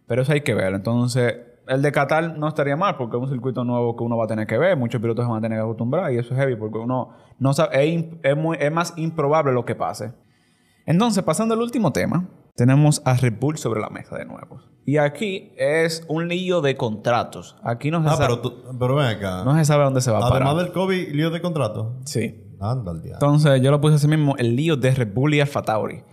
Pero 0.08 0.22
eso 0.22 0.32
hay 0.32 0.42
que 0.42 0.54
ver. 0.54 0.74
Entonces, 0.74 1.36
el 1.68 1.82
de 1.82 1.92
Qatar 1.92 2.38
no 2.38 2.48
estaría 2.48 2.78
mal 2.78 2.96
porque 2.96 3.18
es 3.18 3.24
un 3.24 3.30
circuito 3.30 3.64
nuevo 3.66 3.96
que 3.98 4.04
uno 4.04 4.16
va 4.16 4.24
a 4.24 4.28
tener 4.28 4.48
que 4.48 4.58
ver. 4.58 4.78
Muchos 4.78 5.02
pilotos 5.02 5.26
se 5.26 5.30
van 5.30 5.40
a 5.40 5.42
tener 5.42 5.58
que 5.58 5.64
acostumbrar 5.64 6.14
y 6.14 6.18
eso 6.18 6.34
es 6.34 6.40
heavy 6.40 6.56
porque 6.56 6.78
uno 6.78 7.10
no 7.40 7.54
sabe. 7.54 7.84
Es, 7.84 7.94
im- 7.94 8.20
es 8.24 8.38
muy- 8.38 8.58
es 8.60 8.72
más 8.72 8.94
improbable 8.98 9.52
lo 9.52 9.66
que 9.66 9.76
pase. 9.76 10.14
Entonces, 10.86 11.24
pasando 11.24 11.54
al 11.54 11.62
último 11.62 11.92
tema, 11.92 12.30
tenemos 12.56 13.02
a 13.06 13.16
Red 13.16 13.34
Bull 13.40 13.58
sobre 13.58 13.82
la 13.82 13.90
mesa 13.90 14.18
de 14.18 14.26
nuevo. 14.26 14.62
Y 14.86 14.96
aquí 14.98 15.52
es 15.58 16.06
un 16.08 16.30
lío 16.30 16.62
de 16.62 16.78
contratos. 16.78 17.58
Aquí 17.62 17.92
no 17.92 18.02
se, 18.02 18.08
Ah, 18.08 18.12
sabe, 18.14 18.26
pero, 18.28 18.40
tú, 18.40 18.54
pero 18.80 18.96
ven 18.96 19.08
acá. 19.08 19.44
no 19.44 19.54
se 19.58 19.66
sabe 19.66 19.84
dónde 19.84 20.00
se 20.00 20.10
va 20.12 20.20
a 20.20 20.22
parar. 20.22 20.44
Además 20.48 20.64
del 20.64 20.72
COVID, 20.72 21.10
lío 21.14 21.30
de 21.30 21.42
contrato. 21.42 21.98
Sí. 22.06 22.46
Anda 22.60 22.92
al 22.92 23.02
diablo. 23.02 23.14
Entonces, 23.26 23.62
yo 23.62 23.72
lo 23.72 23.80
puse 23.82 23.96
así 23.96 24.08
mismo, 24.08 24.36
el 24.38 24.56
lío 24.56 24.76
de 24.78 24.92
Red 24.92 25.14
Bull 25.14 25.34
y 25.36 25.42
Alfa 25.42 25.62
Tauri. 25.62 26.04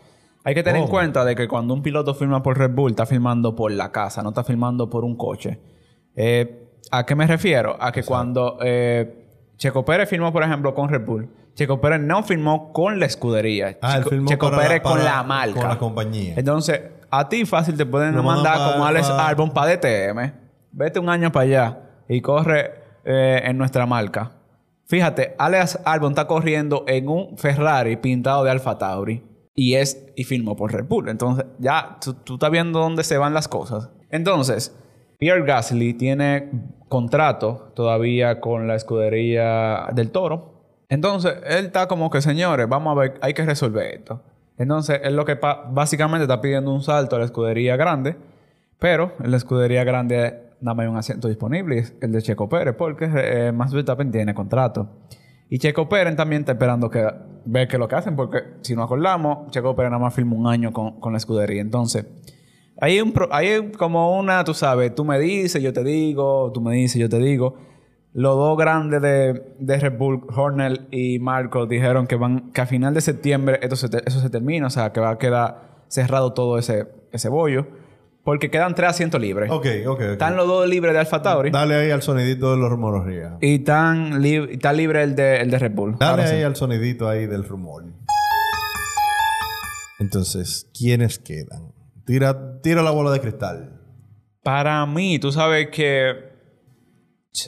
Hay 0.45 0.55
que 0.55 0.63
tener 0.63 0.77
en 0.77 0.83
¿Cómo? 0.83 0.93
cuenta 0.99 1.25
de 1.25 1.35
que 1.35 1.49
cuando 1.49 1.73
un 1.73 1.83
piloto 1.83 2.15
firma 2.15 2.43
por 2.43 2.59
Red 2.59 2.73
Bull, 2.73 2.91
está 2.91 3.07
firmando 3.07 3.55
por 3.57 3.73
la 3.73 3.91
casa, 3.93 4.23
no 4.23 4.29
está 4.31 4.45
firmando 4.45 4.91
por 4.91 5.05
un 5.05 5.17
coche. 5.17 5.59
Eh, 6.15 6.69
¿A 6.91 7.07
qué 7.07 7.15
me 7.15 7.27
refiero? 7.27 7.77
A 7.81 7.91
que 7.93 8.03
cuando 8.03 8.59
eh, 8.63 9.27
Checo 9.57 9.85
Pérez 9.87 10.09
firmó, 10.09 10.33
por 10.33 10.43
ejemplo, 10.43 10.75
con 10.75 10.91
Red 10.91 11.07
Bull, 11.07 11.29
Checo 11.55 11.81
Pérez 11.81 12.01
no 12.03 12.23
firmó 12.25 12.73
con 12.73 13.01
la 13.01 13.07
escudería. 13.07 13.79
Ah, 13.81 13.97
Checo, 13.99 14.11
firmó 14.11 14.29
Checo 14.29 14.51
para 14.51 14.63
la- 14.63 14.69
Pérez 14.69 14.83
con 14.83 15.03
la 15.03 15.23
marca. 15.23 15.61
con 15.61 15.69
la 15.71 15.79
compañía. 15.79 16.35
Entonces, 16.37 16.81
a 17.11 17.29
ti 17.29 17.47
fácil 17.47 17.77
te 17.77 17.87
pueden 17.87 18.15
mandar 18.23 18.73
como 18.73 18.85
Alex 18.85 19.09
Albon 19.09 19.51
para 19.51 19.71
DTM. 19.77 20.33
Vete 20.73 20.99
un 20.99 21.09
año 21.09 21.33
para 21.33 21.45
allá 21.45 21.79
y 22.09 22.21
corre 22.21 22.73
eh, 23.05 23.41
en 23.45 23.57
nuestra 23.57 23.87
marca. 23.87 24.33
Fíjate, 24.87 25.35
Alex 25.39 25.81
Albon 25.85 26.13
está 26.13 26.27
corriendo 26.27 26.85
en 26.87 27.09
un 27.09 27.39
Ferrari 27.39 27.97
pintado 27.97 28.45
de 28.45 28.51
Alfa 28.51 28.79
Tauri 28.79 29.23
y 29.55 29.75
es 29.75 30.13
y 30.17 30.25
firmó 30.25 30.57
por 30.57 30.73
Red 30.73 30.87
Bull. 30.87 31.09
Entonces, 31.09 31.47
ya 31.59 31.99
tú, 32.03 32.15
tú 32.15 32.35
estás 32.35 32.51
viendo 32.51 32.81
dónde 32.81 33.03
se 33.03 33.17
van 33.17 33.35
las 33.35 33.49
cosas. 33.49 33.91
Entonces, 34.11 34.77
Pierre 35.19 35.45
Gasly 35.45 35.95
tiene 35.95 36.51
contrato 36.89 37.73
todavía 37.75 38.41
con 38.41 38.69
la 38.69 38.75
escudería 38.75 39.87
del 39.93 40.11
Toro. 40.11 40.55
Entonces, 40.89 41.35
él 41.47 41.67
está 41.67 41.89
como 41.89 42.11
que, 42.11 42.21
señores, 42.21 42.69
vamos 42.69 42.97
a 42.97 43.01
ver, 43.01 43.15
hay 43.23 43.33
que 43.33 43.45
resolver 43.45 43.95
esto. 43.95 44.23
Entonces, 44.59 45.01
él 45.03 45.17
lo 45.17 45.25
que 45.25 45.39
básicamente 45.71 46.25
está 46.25 46.41
pidiendo 46.41 46.73
un 46.73 46.83
salto 46.83 47.17
a 47.17 47.19
la 47.19 47.25
escudería 47.25 47.77
grande, 47.77 48.17
pero 48.79 49.13
la 49.19 49.37
escudería 49.37 49.83
grande 49.83 50.44
nada 50.65 50.75
más 50.75 50.85
hay 50.85 50.91
un 50.91 50.97
asiento 50.97 51.29
disponible, 51.29 51.85
el 52.01 52.11
de 52.11 52.23
Checo 52.23 52.49
Pérez, 52.49 52.75
porque 52.77 53.09
eh, 53.15 53.53
Max 53.53 53.73
Verstappen 53.75 54.11
tiene 54.11 54.35
contrato. 54.35 54.89
Y 55.51 55.59
Checo 55.59 55.89
Pérez 55.91 56.17
también 56.17 56.41
está 56.41 56.53
esperando 56.53 56.89
que 56.89 57.07
ver 57.45 57.69
qué 57.69 57.77
lo 57.77 57.87
que 57.87 57.97
hacen, 57.97 58.17
porque 58.17 58.39
si 58.63 58.75
nos 58.75 58.87
acordamos, 58.87 59.51
Checo 59.51 59.77
Pérez 59.77 59.91
nada 59.91 60.03
más 60.03 60.15
firma 60.15 60.35
un 60.35 60.47
año 60.47 60.73
con, 60.73 60.99
con 61.01 61.13
la 61.13 61.19
escudería. 61.19 61.61
Entonces, 61.61 62.07
hay, 62.81 62.99
un 63.03 63.13
hay 63.31 63.73
como 63.73 64.19
una, 64.19 64.43
tú 64.43 64.55
sabes, 64.55 64.95
tú 64.95 65.05
me 65.05 65.19
dices, 65.19 65.63
yo 65.63 65.75
te 65.75 65.85
digo, 65.85 66.51
tú 66.53 66.63
me 66.63 66.75
dices, 66.75 66.99
yo 66.99 67.11
te 67.11 67.19
digo. 67.19 67.57
Los 68.15 68.37
dos 68.37 68.57
grandes 68.57 69.03
de, 69.03 69.43
de 69.59 69.79
Red 69.79 69.99
Bull, 69.99 70.23
Horner 70.35 70.87
y 70.91 71.19
Marco, 71.19 71.67
dijeron 71.67 72.07
que 72.07 72.17
van 72.17 72.53
que 72.53 72.63
a 72.63 72.67
final 72.67 72.95
de 72.95 73.03
septiembre 73.03 73.59
esto 73.61 73.77
se 73.77 73.89
eso 74.07 74.21
se 74.21 74.31
termina, 74.31 74.69
o 74.69 74.71
sea, 74.71 74.93
que 74.93 75.01
va 75.01 75.11
a 75.11 75.19
quedar 75.19 75.85
cerrado 75.89 76.33
todo 76.33 76.57
ese, 76.57 76.87
ese 77.13 77.29
bollo. 77.29 77.67
Porque 78.25 78.51
quedan 78.51 78.75
tres 78.75 78.89
asientos 78.91 79.21
libres. 79.21 79.51
Ok, 79.51 79.67
ok, 79.87 79.91
ok. 79.93 80.01
Están 80.13 80.35
los 80.37 80.47
dos 80.49 80.67
libres 80.67 80.95
de 80.95 81.01
Alfa 81.01 81.21
Tauri. 81.21 81.51
Dale 81.51 81.75
ahí 81.75 81.91
al 81.91 82.01
sonidito 82.01 82.53
de 82.53 82.57
los 82.57 82.71
rumores. 82.71 83.37
Y 83.43 83.57
están 83.57 84.23
lib- 84.23 84.49
está 84.51 84.73
libre 84.73 85.03
el 85.03 85.15
de, 85.15 85.37
el 85.43 85.51
de 85.51 85.59
Red 85.59 85.73
Bull. 85.73 85.97
Dale 85.99 86.27
sí. 86.27 86.37
ahí 86.37 86.43
al 86.43 86.57
sonidito 86.57 87.07
ahí 87.09 87.27
del 87.27 87.45
rumor. 87.45 87.85
Entonces, 89.99 90.71
¿quiénes 90.77 91.19
quedan? 91.19 91.73
Tira, 92.07 92.61
tira 92.63 92.83
la 92.83 92.91
bola 92.91 93.11
de 93.11 93.21
cristal. 93.21 93.81
Para 94.43 94.85
mí, 94.87 95.19
tú 95.19 95.31
sabes 95.33 95.69
que. 95.69 96.33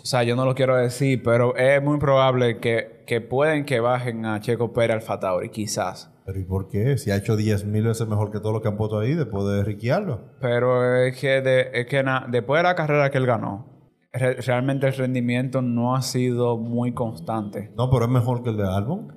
O 0.02 0.06
sea, 0.06 0.24
yo 0.24 0.34
no 0.34 0.44
lo 0.44 0.54
quiero 0.54 0.76
decir, 0.76 1.22
pero 1.22 1.54
es 1.56 1.80
muy 1.82 1.98
probable 1.98 2.58
que, 2.58 3.04
que 3.06 3.20
pueden 3.20 3.64
que 3.64 3.78
bajen 3.80 4.26
a 4.26 4.40
Checo 4.40 4.72
Pérez 4.72 4.96
Alfa 4.96 5.20
Tauri, 5.20 5.48
quizás. 5.50 6.10
¿Pero 6.26 6.40
y 6.40 6.44
por 6.44 6.68
qué? 6.68 6.98
Si 6.98 7.10
ha 7.12 7.16
hecho 7.16 7.36
10.000 7.36 7.84
veces 7.84 8.08
mejor 8.08 8.32
que 8.32 8.40
todo 8.40 8.52
lo 8.52 8.60
que 8.60 8.66
han 8.68 8.76
puesto 8.76 8.98
ahí 8.98 9.14
después 9.14 9.46
de 9.46 9.62
riquearlo. 9.64 10.32
Pero 10.40 10.96
es 11.04 11.16
que, 11.20 11.40
de- 11.40 11.70
es 11.72 11.86
que 11.86 12.02
na- 12.02 12.26
después 12.28 12.58
de 12.58 12.64
la 12.64 12.74
carrera 12.74 13.10
que 13.10 13.18
él 13.18 13.26
ganó, 13.26 13.66
re- 14.12 14.34
realmente 14.42 14.88
el 14.88 14.92
rendimiento 14.94 15.62
no 15.62 15.94
ha 15.94 16.02
sido 16.02 16.58
muy 16.58 16.92
constante. 16.94 17.72
No, 17.76 17.88
pero 17.90 18.06
es 18.06 18.10
mejor 18.10 18.42
que 18.42 18.50
el 18.50 18.56
de 18.56 18.64
Albon. 18.66 19.16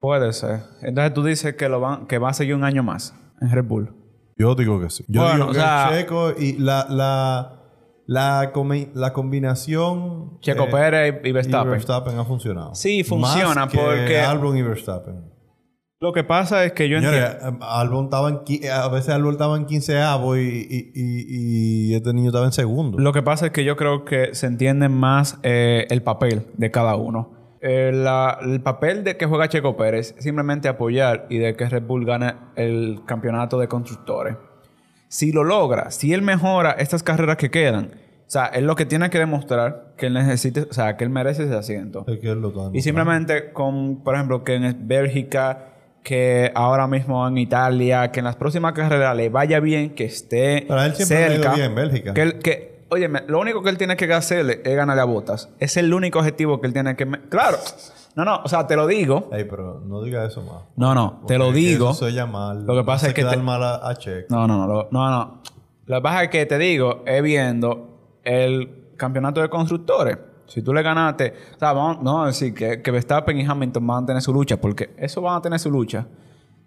Puede 0.00 0.32
ser. 0.32 0.60
Entonces 0.82 1.12
tú 1.14 1.22
dices 1.24 1.54
que, 1.56 1.68
lo 1.68 1.80
van, 1.80 2.06
que 2.06 2.18
va 2.18 2.30
a 2.30 2.34
seguir 2.34 2.54
un 2.54 2.64
año 2.64 2.82
más 2.82 3.14
en 3.42 3.50
Red 3.50 3.64
Bull. 3.66 3.94
Yo 4.38 4.54
digo 4.54 4.80
que 4.80 4.88
sí. 4.90 5.04
Yo 5.08 5.20
Bueno, 5.22 5.34
digo 5.36 5.46
o 5.48 5.52
que 5.52 5.58
sea- 5.58 5.88
Checo 5.92 6.32
y 6.38 6.54
la, 6.58 6.86
la, 6.88 7.60
la, 8.06 8.52
la 8.94 9.12
combinación... 9.12 10.38
Checo 10.40 10.64
eh, 10.64 10.68
Pérez 10.70 11.20
y 11.24 11.32
Verstappen. 11.32 11.68
y 11.68 11.70
Verstappen 11.72 12.18
ha 12.18 12.24
funcionado. 12.24 12.74
Sí, 12.74 13.04
funciona 13.04 13.54
Más 13.66 13.72
que 13.72 13.78
porque- 13.78 14.20
Albon 14.20 14.56
y 14.56 14.62
Verstappen. 14.62 15.33
Lo 16.04 16.12
que 16.12 16.22
pasa 16.22 16.66
es 16.66 16.72
que 16.72 16.88
yo 16.90 16.98
Señores, 16.98 17.30
entiendo... 17.40 17.64
Albon 17.64 18.04
estaba 18.04 18.28
en... 18.28 18.36
qui- 18.40 18.68
A 18.68 18.88
veces 18.88 19.08
Albon 19.08 19.32
estaba 19.32 19.56
en 19.56 19.64
15 19.64 19.92
y, 19.94 20.38
y, 20.38 20.92
y, 20.94 21.90
y 21.92 21.94
este 21.94 22.12
niño 22.12 22.28
estaba 22.28 22.44
en 22.44 22.52
segundo. 22.52 22.98
Lo 22.98 23.12
que 23.14 23.22
pasa 23.22 23.46
es 23.46 23.52
que 23.52 23.64
yo 23.64 23.74
creo 23.76 24.04
que 24.04 24.34
se 24.34 24.46
entiende 24.46 24.90
más 24.90 25.38
eh, 25.42 25.86
el 25.88 26.02
papel 26.02 26.46
de 26.58 26.70
cada 26.70 26.94
uno. 26.96 27.32
Eh, 27.62 27.90
la- 27.94 28.38
el 28.42 28.60
papel 28.60 29.02
de 29.02 29.16
que 29.16 29.24
juega 29.24 29.48
Checo 29.48 29.78
Pérez 29.78 30.14
es 30.18 30.24
simplemente 30.24 30.68
apoyar 30.68 31.26
y 31.30 31.38
de 31.38 31.56
que 31.56 31.66
Red 31.70 31.84
Bull 31.84 32.04
gane 32.04 32.34
el 32.56 33.00
campeonato 33.06 33.58
de 33.58 33.68
constructores. 33.68 34.36
Si 35.08 35.32
lo 35.32 35.42
logra, 35.44 35.90
si 35.90 36.12
él 36.12 36.20
mejora 36.20 36.72
estas 36.72 37.02
carreras 37.02 37.38
que 37.38 37.50
quedan, 37.50 37.92
o 38.26 38.30
sea, 38.34 38.46
él 38.46 38.66
lo 38.66 38.74
que 38.74 38.84
tiene 38.84 39.10
que 39.10 39.18
demostrar 39.18 39.94
que 39.96 40.06
él 40.06 40.14
necesite, 40.14 40.62
o 40.62 40.72
sea, 40.72 40.96
que 40.96 41.04
él 41.04 41.10
merece 41.10 41.44
ese 41.44 41.54
asiento. 41.54 42.04
Es 42.08 42.18
que 42.18 42.30
él 42.32 42.40
lo 42.40 42.48
está 42.48 42.76
Y 42.76 42.82
simplemente 42.82 43.52
con, 43.52 44.02
por 44.02 44.14
ejemplo, 44.14 44.42
que 44.44 44.54
en 44.56 44.88
Bélgica, 44.88 45.73
que 46.04 46.52
ahora 46.54 46.86
mismo 46.86 47.26
en 47.26 47.38
Italia, 47.38 48.12
que 48.12 48.20
en 48.20 48.26
las 48.26 48.36
próximas 48.36 48.72
carreras 48.74 49.16
le 49.16 49.28
vaya 49.30 49.58
bien, 49.58 49.94
que 49.94 50.04
esté 50.04 50.64
Para 50.68 50.86
él 50.86 50.94
siempre 50.94 51.16
le 51.18 51.24
ha 51.24 51.28
ido 51.28 51.42
cerca. 51.42 51.54
bien 51.56 51.66
en 51.70 51.74
Bélgica. 51.74 52.14
Que, 52.14 52.22
él- 52.22 52.38
que, 52.40 52.84
óyeme, 52.90 53.22
lo 53.26 53.40
único 53.40 53.62
que 53.62 53.70
él 53.70 53.78
tiene 53.78 53.96
que 53.96 54.12
hacerle 54.12 54.60
es 54.64 54.76
ganarle 54.76 55.00
a 55.02 55.06
botas. 55.06 55.48
Es 55.58 55.76
el 55.78 55.92
único 55.92 56.18
objetivo 56.20 56.60
que 56.60 56.66
él 56.66 56.72
tiene 56.74 56.94
que... 56.94 57.06
Claro. 57.30 57.56
No, 58.16 58.24
no, 58.24 58.42
o 58.44 58.48
sea, 58.48 58.66
te 58.68 58.76
lo 58.76 58.86
digo. 58.86 59.28
Ey, 59.32 59.44
pero 59.44 59.80
no 59.84 60.02
diga 60.02 60.24
eso 60.26 60.42
más. 60.42 60.62
No, 60.76 60.94
no, 60.94 61.22
te 61.26 61.36
lo 61.38 61.50
digo. 61.50 61.90
Eso 61.90 62.00
se 62.00 62.04
oye 62.04 62.24
mal. 62.26 62.64
Lo 62.64 62.76
que 62.76 62.84
pasa 62.84 63.08
es 63.08 63.14
que 63.14 63.24
te- 63.24 63.36
mal 63.38 63.62
a, 63.64 63.74
a. 63.76 63.94
No, 64.28 64.46
no, 64.46 64.58
no, 64.58 64.66
lo- 64.68 64.88
no, 64.92 65.10
no. 65.10 65.42
Lo 65.86 65.96
que 65.96 66.02
pasa 66.02 66.22
es 66.24 66.28
que 66.28 66.46
te 66.46 66.56
digo, 66.58 67.02
es 67.06 67.20
viendo 67.22 68.18
el 68.22 68.92
campeonato 68.96 69.40
de 69.40 69.48
constructores. 69.48 70.18
Si 70.46 70.62
tú 70.62 70.72
le 70.72 70.82
ganaste, 70.82 71.34
o 71.56 71.58
sea, 71.58 71.72
vamos, 71.72 72.02
no 72.02 72.22
a 72.22 72.26
decir 72.26 72.52
que, 72.54 72.82
que 72.82 72.90
Verstappen 72.90 73.38
y 73.38 73.44
Hamilton 73.46 73.86
van 73.86 74.04
a 74.04 74.06
tener 74.06 74.22
su 74.22 74.32
lucha, 74.32 74.60
porque 74.60 74.94
eso 74.98 75.20
van 75.22 75.36
a 75.36 75.42
tener 75.42 75.58
su 75.58 75.70
lucha. 75.70 76.06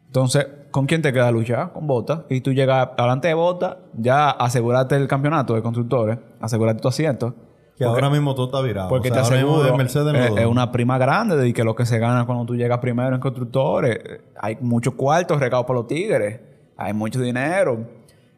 Entonces, 0.07 0.47
¿con 0.71 0.85
quién 0.85 1.01
te 1.01 1.11
queda 1.11 1.29
luchar? 1.31 1.73
Con 1.73 1.85
Bota. 1.85 2.25
Y 2.29 2.41
tú 2.41 2.53
llegas 2.53 2.89
adelante 2.97 3.27
de 3.27 3.33
Bota, 3.33 3.79
ya 3.93 4.29
asegurate 4.29 4.95
el 4.95 5.07
campeonato 5.07 5.53
de 5.53 5.61
constructores, 5.61 6.17
asegurate 6.39 6.79
tu 6.81 6.87
asiento. 6.87 7.35
Que 7.77 7.83
ahora 7.83 8.09
mismo 8.09 8.33
todo 8.33 8.47
está 8.47 8.61
virado. 8.61 8.89
Porque 8.89 9.11
O 9.11 9.13
sea, 9.13 9.21
te 9.21 9.35
aseguro, 9.35 9.61
de 9.63 9.71
Mercedes 9.73 10.15
es, 10.15 10.31
lo 10.31 10.37
es 10.37 10.45
una 10.47 10.71
prima 10.71 10.97
grande 10.97 11.35
de 11.37 11.53
que 11.53 11.63
lo 11.63 11.75
que 11.75 11.85
se 11.85 11.99
gana 11.99 12.25
cuando 12.25 12.45
tú 12.45 12.55
llegas 12.55 12.79
primero 12.79 13.13
en 13.13 13.21
constructores. 13.21 13.99
eh, 14.03 14.21
Hay 14.41 14.57
muchos 14.61 14.95
cuartos 14.95 15.39
regados 15.39 15.67
por 15.67 15.75
los 15.75 15.85
tigres. 15.85 16.39
Hay 16.75 16.93
mucho 16.93 17.21
dinero. 17.21 17.85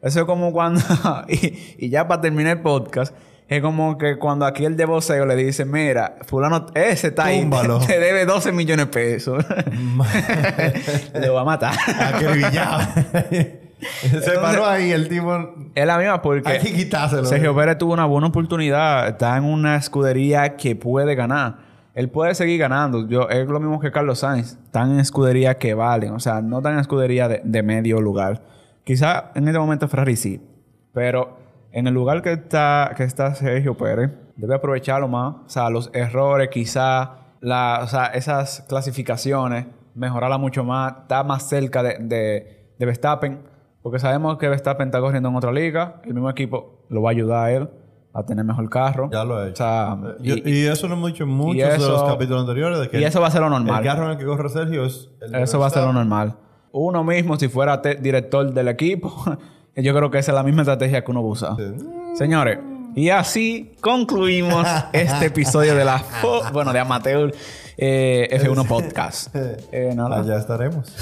Eso 0.02 0.20
es 0.20 0.26
como 0.26 0.52
cuando... 0.52 0.80
y, 1.28 1.86
y 1.86 1.88
ya 1.88 2.06
para 2.06 2.20
terminar 2.20 2.58
el 2.58 2.62
podcast... 2.62 3.14
Es 3.50 3.60
como 3.62 3.98
que 3.98 4.16
cuando 4.16 4.46
aquí 4.46 4.64
el 4.64 4.76
de 4.76 4.84
voceo 4.84 5.26
le 5.26 5.34
dice... 5.34 5.64
Mira, 5.64 6.18
fulano... 6.24 6.66
Ese 6.72 7.08
está 7.08 7.24
ahí. 7.24 7.40
Túmbalo. 7.40 7.80
Te 7.86 7.98
debe 7.98 8.24
12 8.24 8.52
millones 8.52 8.86
de 8.86 8.92
pesos. 8.92 9.44
Le 11.14 11.28
va 11.28 11.40
a 11.40 11.44
matar. 11.44 11.74
Acribillado. 11.98 12.78
Se 14.04 14.38
paró 14.40 14.64
ahí 14.64 14.92
el 14.92 15.08
tipo. 15.08 15.52
es 15.74 15.84
la 15.84 15.98
misma 15.98 16.22
porque... 16.22 16.48
Hay 16.48 16.60
que 16.60 16.72
quitárselo. 16.72 17.24
Sergio 17.24 17.52
Pérez 17.56 17.76
tuvo 17.76 17.92
una 17.92 18.04
buena 18.04 18.28
oportunidad. 18.28 19.08
Está 19.08 19.36
en 19.36 19.42
una 19.42 19.74
escudería 19.74 20.54
que 20.56 20.76
puede 20.76 21.16
ganar. 21.16 21.56
Él 21.96 22.08
puede 22.08 22.36
seguir 22.36 22.60
ganando. 22.60 23.08
Yo, 23.08 23.28
es 23.30 23.48
lo 23.48 23.58
mismo 23.58 23.80
que 23.80 23.90
Carlos 23.90 24.20
Sainz. 24.20 24.58
Están 24.64 24.92
en 24.92 25.00
escudería 25.00 25.58
que 25.58 25.74
valen. 25.74 26.12
O 26.12 26.20
sea, 26.20 26.40
no 26.40 26.58
están 26.58 26.74
en 26.74 26.78
escudería 26.78 27.26
de, 27.26 27.40
de 27.42 27.62
medio 27.64 28.00
lugar. 28.00 28.42
Quizá 28.84 29.32
en 29.34 29.48
este 29.48 29.58
momento 29.58 29.88
Ferrari 29.88 30.14
sí. 30.14 30.40
Pero 30.92 31.49
en 31.72 31.86
el 31.86 31.94
lugar 31.94 32.22
que 32.22 32.32
está, 32.32 32.92
que 32.96 33.04
está 33.04 33.34
Sergio 33.34 33.76
Pérez, 33.76 34.10
debe 34.36 34.54
aprovecharlo 34.54 35.08
más. 35.08 35.36
O 35.46 35.48
sea, 35.48 35.70
los 35.70 35.90
errores, 35.92 36.48
quizá, 36.50 37.12
la, 37.40 37.80
o 37.82 37.86
sea, 37.86 38.06
esas 38.06 38.64
clasificaciones, 38.68 39.66
mejorarla 39.94 40.38
mucho 40.38 40.64
más. 40.64 40.94
Está 41.02 41.22
más 41.24 41.48
cerca 41.48 41.82
de, 41.82 41.96
de, 42.00 42.72
de 42.78 42.86
Verstappen. 42.86 43.40
Porque 43.82 43.98
sabemos 43.98 44.36
que 44.38 44.48
Verstappen 44.48 44.88
está 44.88 45.00
corriendo 45.00 45.28
en 45.28 45.36
otra 45.36 45.52
liga. 45.52 46.00
El 46.04 46.14
mismo 46.14 46.28
equipo 46.28 46.84
lo 46.90 47.02
va 47.02 47.10
a 47.10 47.12
ayudar 47.12 47.44
a 47.46 47.52
él 47.52 47.70
a 48.12 48.24
tener 48.24 48.44
mejor 48.44 48.68
carro. 48.68 49.08
Ya 49.12 49.24
lo 49.24 49.42
he 49.42 49.50
hecho. 49.50 49.64
O 49.64 49.66
sea, 49.66 49.96
Yo- 50.20 50.34
y, 50.34 50.42
y, 50.50 50.66
eso 50.66 50.88
lo 50.88 50.94
hemos 50.94 51.12
dicho 51.12 51.24
en 51.24 51.30
muchos 51.30 51.62
eso- 51.62 51.86
de 51.86 51.88
los 51.92 52.02
capítulos 52.04 52.40
anteriores. 52.42 52.78
De 52.80 52.88
que 52.88 53.00
y 53.00 53.04
eso 53.04 53.20
va 53.20 53.28
a 53.28 53.30
ser 53.30 53.40
lo 53.40 53.48
normal. 53.48 53.78
El 53.78 53.84
carro 53.88 54.04
en 54.06 54.10
el 54.10 54.18
que 54.18 54.26
corre 54.26 54.48
Sergio 54.48 54.84
es. 54.84 55.08
el 55.22 55.34
Eso 55.36 55.58
va 55.60 55.68
a 55.68 55.70
ser 55.70 55.84
lo 55.84 55.92
normal. 55.92 56.34
Uno 56.72 57.02
mismo, 57.04 57.36
si 57.36 57.48
fuera 57.48 57.78
director 57.78 58.52
del 58.52 58.68
equipo, 58.68 59.12
yo 59.76 59.94
creo 59.94 60.10
que 60.10 60.18
esa 60.18 60.32
es 60.32 60.34
la 60.34 60.42
misma 60.42 60.62
estrategia 60.62 61.04
que 61.04 61.10
uno 61.10 61.22
usa. 61.22 61.56
Señores, 62.14 62.58
y 62.94 63.10
así 63.10 63.76
concluimos 63.80 64.66
este 64.92 65.26
episodio 65.26 65.74
de 65.74 65.84
la 65.84 66.02
bueno, 66.52 66.72
de 66.72 66.80
Amateur 66.80 67.32
eh, 67.76 68.28
F1 68.42 68.66
Podcast. 68.68 69.34
Eh, 69.34 69.96
Allá 69.98 70.38
estaremos. 70.38 70.92